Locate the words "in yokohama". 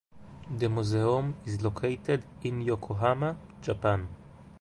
2.41-3.37